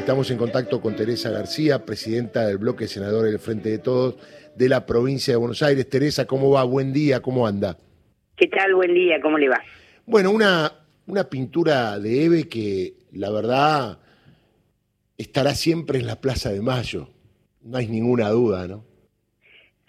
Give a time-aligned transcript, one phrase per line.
[0.00, 4.16] Estamos en contacto con Teresa García, presidenta del bloque senador del Frente de Todos
[4.56, 5.88] de la provincia de Buenos Aires.
[5.90, 6.64] Teresa, ¿cómo va?
[6.64, 7.76] Buen día, ¿cómo anda?
[8.34, 8.74] ¿Qué tal?
[8.74, 9.60] Buen día, ¿cómo le va?
[10.06, 10.72] Bueno, una,
[11.06, 13.98] una pintura de Eve que la verdad
[15.18, 17.10] estará siempre en la Plaza de Mayo,
[17.62, 18.82] no hay ninguna duda, ¿no?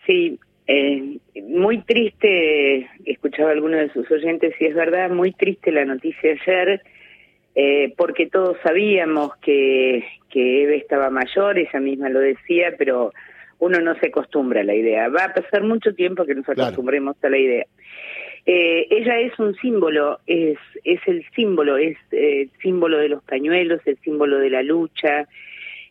[0.05, 0.37] Sí,
[0.67, 5.85] eh, muy triste, escuchaba a alguno de sus oyentes y es verdad, muy triste la
[5.85, 6.83] noticia ayer,
[7.55, 13.11] eh, porque todos sabíamos que, que Eve estaba mayor, ella misma lo decía, pero
[13.59, 15.09] uno no se acostumbra a la idea.
[15.09, 17.65] Va a pasar mucho tiempo que nos acostumbremos a la idea.
[18.45, 23.81] Eh, ella es un símbolo, es, es el símbolo, es el símbolo de los pañuelos,
[23.85, 25.27] el símbolo de la lucha,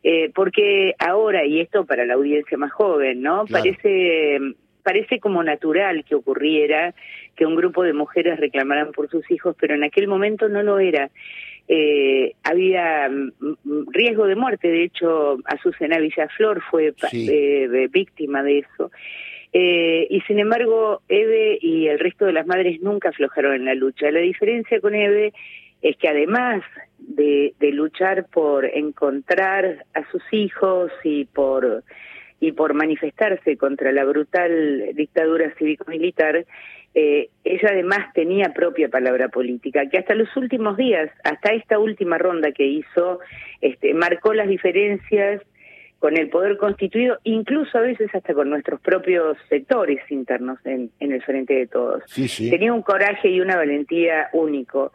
[0.02, 3.44] eh, porque ahora, y esto para la audiencia más joven, ¿no?
[3.46, 4.40] Parece
[4.80, 6.94] parece como natural que ocurriera
[7.36, 10.78] que un grupo de mujeres reclamaran por sus hijos, pero en aquel momento no lo
[10.78, 11.10] era.
[11.68, 18.58] Eh, había mm, mm, riesgo de muerte, de hecho, Azucena Villaflor fue eh, víctima de
[18.58, 18.90] eso.
[19.52, 23.74] Eh, y sin embargo, Eve y el resto de las madres nunca aflojaron en la
[23.74, 24.10] lucha.
[24.10, 25.32] La diferencia con Eve
[25.82, 26.62] es que además
[26.98, 31.84] de, de luchar por encontrar a sus hijos y por
[32.40, 36.46] y por manifestarse contra la brutal dictadura cívico-militar,
[36.94, 42.18] eh, ella además tenía propia palabra política, que hasta los últimos días, hasta esta última
[42.18, 43.20] ronda que hizo,
[43.60, 45.42] este, marcó las diferencias
[46.00, 51.22] con el poder constituido, incluso a veces hasta con nuestros propios sectores internos en, el
[51.22, 52.02] frente de todos.
[52.38, 54.92] Tenía un coraje y una valentía único.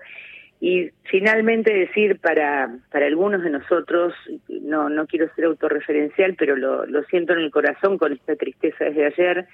[0.61, 4.13] Y finalmente decir para, para algunos de nosotros,
[4.47, 8.85] no, no quiero ser autorreferencial, pero lo, lo siento en el corazón con esta tristeza
[8.85, 9.47] desde ayer,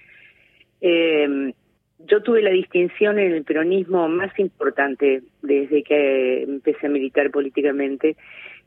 [0.82, 1.54] eh,
[2.08, 8.16] yo tuve la distinción en el peronismo más importante desde que empecé a militar políticamente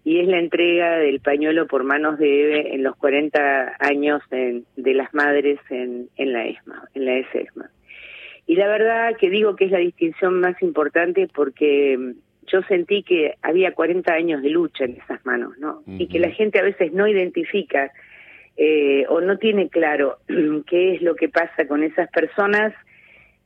[0.05, 4.94] y es la entrega del pañuelo por manos de Eve en los 40 años de
[4.94, 7.70] las madres en, en la ESMA, en la ESMA.
[8.47, 12.13] Y la verdad que digo que es la distinción más importante porque mm,
[12.46, 15.83] yo sentí que había 40 años de lucha en esas manos, ¿no?
[15.86, 17.91] Y que la gente a veces no identifica
[18.57, 20.18] eh, o no tiene claro
[20.67, 22.74] qué es lo que pasa con esas personas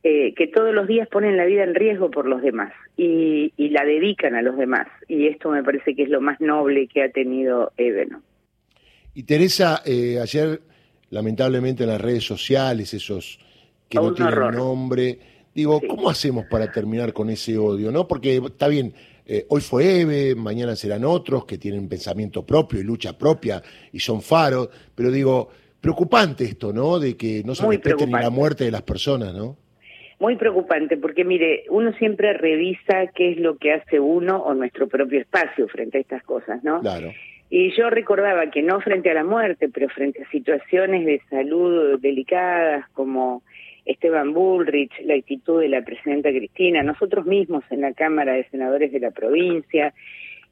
[0.03, 3.69] eh, que todos los días ponen la vida en riesgo por los demás y, y,
[3.69, 4.87] la dedican a los demás.
[5.09, 8.21] Y esto me parece que es lo más noble que ha tenido Eve, ¿no?
[9.13, 10.61] Y Teresa, eh, ayer
[11.09, 13.39] lamentablemente en las redes sociales, esos
[13.89, 15.19] que no tienen nombre.
[15.53, 17.91] Digo, ¿cómo hacemos para terminar con ese odio?
[17.91, 18.07] ¿no?
[18.07, 18.93] Porque está bien,
[19.25, 23.61] eh, hoy fue Eve, mañana serán otros que tienen pensamiento propio y lucha propia
[23.91, 25.49] y son faros, pero digo,
[25.81, 26.99] preocupante esto, ¿no?
[26.99, 29.57] De que no se respete ni la muerte de las personas, ¿no?
[30.19, 34.87] Muy preocupante, porque mire, uno siempre revisa qué es lo que hace uno o nuestro
[34.87, 36.81] propio espacio frente a estas cosas, ¿no?
[36.81, 37.11] Claro.
[37.49, 41.99] Y yo recordaba que no frente a la muerte, pero frente a situaciones de salud
[41.99, 43.43] delicadas como
[43.89, 48.91] Esteban Bullrich, la actitud de la presidenta Cristina, nosotros mismos en la Cámara de Senadores
[48.91, 49.93] de la provincia,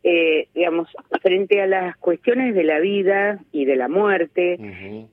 [0.03, 0.89] eh, digamos,
[1.21, 4.57] frente a las cuestiones de la vida y de la muerte,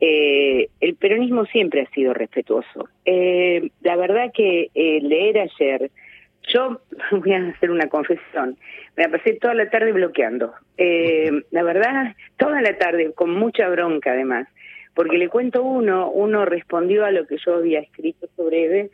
[0.00, 2.88] eh, el peronismo siempre ha sido respetuoso.
[3.04, 5.90] Eh, la verdad que leer ayer,
[6.48, 6.80] yo
[7.10, 8.56] voy a hacer una confesión,
[8.96, 10.54] me la pasé toda la tarde bloqueando.
[10.78, 14.48] la verdad, toda la tarde, con mucha bronca además
[14.94, 18.90] porque le cuento uno, uno respondió a lo que yo había escrito sobre Eve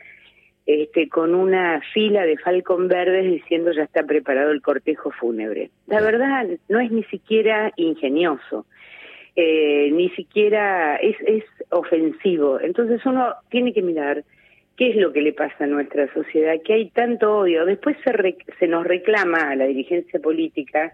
[0.66, 5.70] este, con una fila de falcón verdes diciendo ya está preparado el cortejo fúnebre.
[5.86, 8.66] La verdad no es ni siquiera ingenioso,
[9.36, 12.60] eh, ni siquiera es, es ofensivo.
[12.60, 14.24] Entonces uno tiene que mirar
[14.76, 17.64] qué es lo que le pasa a nuestra sociedad, que hay tanto odio.
[17.64, 20.92] Después se, se nos reclama a la dirigencia política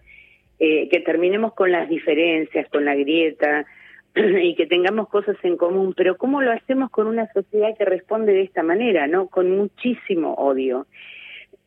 [0.58, 3.66] eh, que terminemos con las diferencias, con la grieta,
[4.42, 8.32] y que tengamos cosas en común, pero ¿cómo lo hacemos con una sociedad que responde
[8.32, 9.28] de esta manera, no?
[9.28, 10.86] Con muchísimo odio.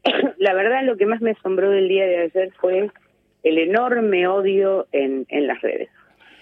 [0.38, 2.90] La verdad, lo que más me asombró del día de ayer fue
[3.44, 5.90] el enorme odio en, en las redes.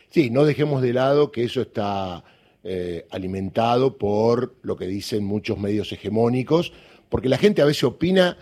[0.10, 2.24] Sí, no dejemos de lado que eso está
[2.64, 6.72] eh, alimentado por lo que dicen muchos medios hegemónicos,
[7.10, 8.38] porque la gente a veces opina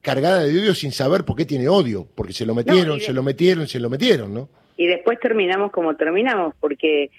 [0.00, 3.22] cargada de odio sin saber por qué tiene odio, porque se lo metieron, se lo
[3.22, 4.48] metieron, se lo metieron, ¿no?
[4.76, 7.10] Y después terminamos como terminamos, porque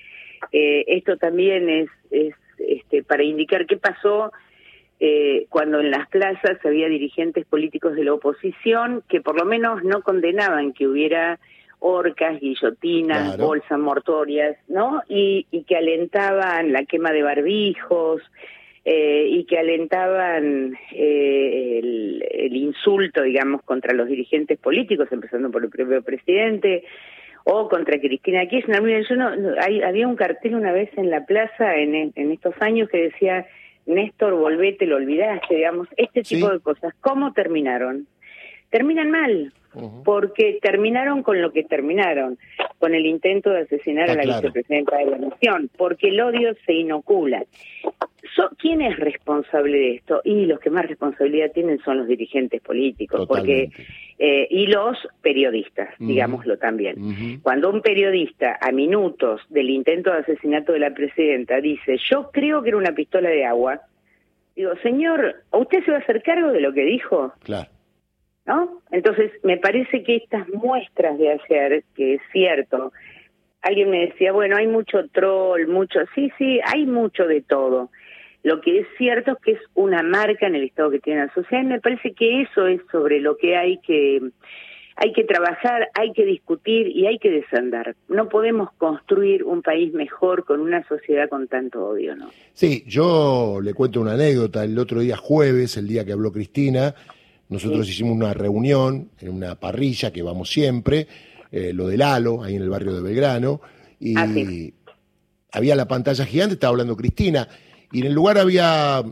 [0.52, 4.32] eh, esto también es, es este, para indicar qué pasó
[5.00, 9.84] eh, cuando en las plazas había dirigentes políticos de la oposición que por lo menos
[9.84, 11.40] no condenaban que hubiera
[11.80, 15.02] orcas, guillotinas, bolsas mortorias, ¿no?
[15.10, 18.22] Y, y que alentaban la quema de barbijos,
[18.86, 25.64] eh, y que alentaban eh, el, el, insulto, digamos, contra los dirigentes políticos, empezando por
[25.64, 26.84] el propio presidente,
[27.44, 28.82] o contra Cristina Kirchner.
[28.82, 29.32] Miren, yo no,
[29.62, 33.46] había un cartel una vez en la plaza en, en estos años que decía,
[33.86, 36.94] Néstor, volvete, lo olvidaste, digamos, este tipo de cosas.
[37.02, 38.08] ¿Cómo terminaron?
[38.70, 39.54] Terminan mal,
[40.04, 42.40] porque terminaron con lo que terminaron,
[42.80, 46.74] con el intento de asesinar a la vicepresidenta de la Nación, porque el odio se
[46.74, 47.44] inocula.
[48.58, 50.22] ¿Quién es responsable de esto?
[50.24, 53.70] Y los que más responsabilidad tienen son los dirigentes políticos, porque
[54.20, 57.40] eh, y los periodistas, digámoslo también.
[57.42, 62.62] Cuando un periodista a minutos del intento de asesinato de la presidenta dice, yo creo
[62.62, 63.82] que era una pistola de agua,
[64.56, 67.34] digo, señor, ¿usted se va a hacer cargo de lo que dijo?
[67.44, 67.70] Claro.
[68.46, 68.82] ¿No?
[68.92, 72.92] Entonces, me parece que estas muestras de ayer, que es cierto,
[73.62, 77.90] alguien me decía, bueno, hay mucho troll, mucho, sí, sí, hay mucho de todo.
[78.44, 81.34] Lo que es cierto es que es una marca en el estado que tiene la
[81.34, 84.22] sociedad y me parece que eso es sobre lo que hay que
[84.96, 87.96] hay que trabajar, hay que discutir y hay que desandar.
[88.10, 92.30] No podemos construir un país mejor con una sociedad con tanto odio, ¿no?
[92.54, 94.64] Sí, yo le cuento una anécdota.
[94.64, 96.94] El otro día jueves, el día que habló Cristina,
[97.50, 101.08] nosotros hicimos una reunión en una parrilla que vamos siempre,
[101.52, 103.62] eh, lo del Halo, ahí en el barrio de Belgrano,
[104.00, 104.28] y ah,
[105.52, 107.48] había la pantalla gigante, estaba hablando Cristina
[107.94, 109.04] y en el lugar había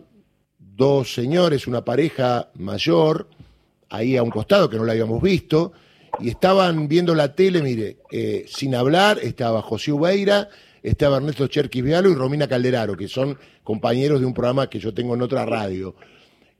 [0.58, 3.30] dos señores, una pareja mayor,
[3.90, 5.72] ahí a un costado que no la habíamos visto,
[6.20, 10.50] y estaban viendo la tele, mire, eh, sin hablar, estaba José Ubeira,
[10.82, 14.94] estaba Ernesto Cherquis Vialo y Romina Calderaro, que son compañeros de un programa que yo
[14.94, 15.96] tengo en otra radio.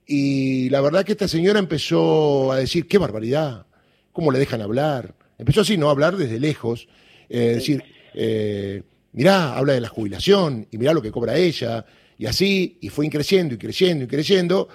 [0.06, 3.66] Y la verdad que esta señora empezó a decir, qué barbaridad,
[4.12, 5.16] cómo le dejan hablar.
[5.40, 5.88] Empezó así, ¿no?
[5.88, 6.88] A hablar desde lejos,
[7.30, 7.84] eh, decir,
[8.14, 8.84] eh,
[9.14, 11.86] mirá, habla de la jubilación y mirá lo que cobra ella,
[12.22, 14.70] y así, y fue creciendo y creciendo y creciendo,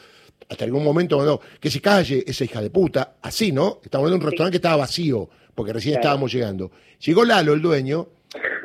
[0.49, 3.79] hasta algún momento cuando, que se calle esa hija de puta, así, ¿no?
[3.85, 6.73] Estamos hablando de un restaurante que estaba vacío, porque recién estábamos llegando.
[6.99, 8.09] Llegó Lalo, el dueño,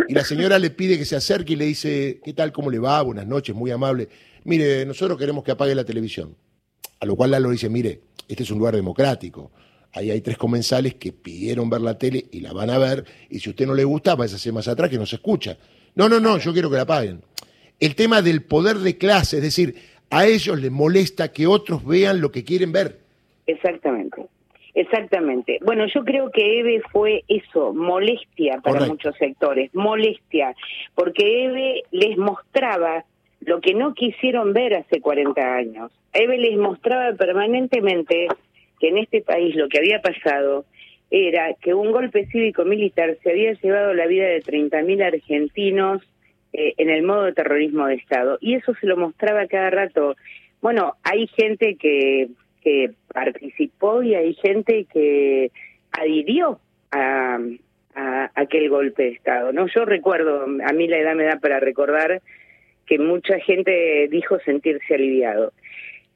[0.08, 2.80] y la señora le pide que se acerque y le dice, ¿qué tal, cómo le
[2.80, 3.04] va?
[3.04, 4.10] Buenas noches, muy amable.
[4.46, 6.36] Mire, nosotros queremos que apague la televisión.
[7.02, 9.52] A lo cual Lalo dice, mire, este es un lugar democrático.
[9.92, 13.42] Ahí hay tres comensales que pidieron ver la tele y la van a ver, y
[13.42, 15.56] si a usted no le gusta, váyase más atrás que no se escucha.
[15.94, 17.22] No, no, no, yo quiero que la apaguen
[17.82, 19.76] el tema del poder de clase, es decir,
[20.12, 23.00] a ellos les molesta que otros vean lo que quieren ver.
[23.48, 24.28] Exactamente.
[24.74, 25.60] Exactamente.
[25.66, 30.56] Bueno, yo creo que EVE fue eso, molestia para muchos sectores, molestia,
[30.96, 33.04] porque EVE les mostraba
[33.42, 35.92] lo que no quisieron ver hace 40 años.
[36.14, 38.28] EVE les mostraba permanentemente
[38.80, 40.66] que en este país lo que había pasado
[41.10, 46.02] era que un golpe cívico-militar se había llevado la vida de 30.000 argentinos
[46.54, 48.38] eh, en el modo de terrorismo de Estado.
[48.42, 50.16] Y eso se lo mostraba cada rato.
[50.62, 52.30] Bueno, hay gente que,
[52.62, 55.52] que participó y hay gente que
[55.92, 56.60] adhirió
[56.92, 57.40] a,
[57.96, 59.54] a, aquel golpe de Estado.
[59.54, 62.22] No, yo recuerdo, a mí la edad me da para recordar
[62.86, 65.54] que mucha gente dijo sentirse aliviado.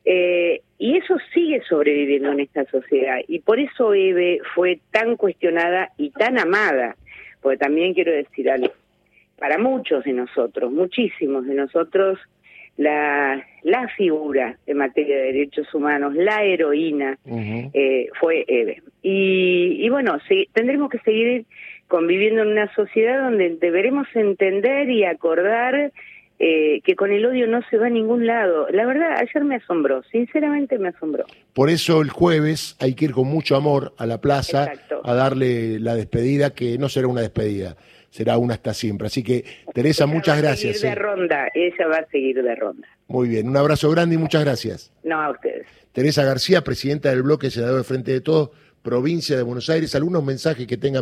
[0.03, 3.19] Eh, y eso sigue sobreviviendo en esta sociedad.
[3.27, 6.95] Y por eso Eve fue tan cuestionada y tan amada.
[7.41, 8.73] Porque también quiero decir algo
[9.37, 12.19] para muchos de nosotros, muchísimos de nosotros,
[12.77, 18.81] la, la figura en materia de derechos humanos, la heroína, eh, fue Eve.
[19.01, 21.45] Y, y bueno, sí, tendremos que seguir
[21.87, 25.91] conviviendo en una sociedad donde deberemos entender y acordar
[26.38, 28.67] eh, que con el odio no se va a ningún lado.
[28.69, 31.25] La verdad, ayer me asombró, sinceramente me asombró.
[31.53, 34.69] Por eso el jueves hay que ir con mucho amor a la plaza
[35.03, 37.77] a darle la despedida, que no será una despedida,
[38.15, 39.07] será una hasta siempre.
[39.07, 39.43] Así que,
[39.74, 40.77] Teresa, muchas gracias.
[40.77, 41.03] A seguir de ¿eh?
[41.03, 42.88] ronda, ella va a seguir de ronda.
[43.07, 44.93] Muy bien, un abrazo grande y muchas gracias.
[45.03, 45.67] No, a ustedes.
[45.91, 49.95] Teresa García, presidenta del bloque Senador de Frente de Todos, provincia de Buenos Aires.
[49.95, 50.93] ¿Algunos mensajes que tengan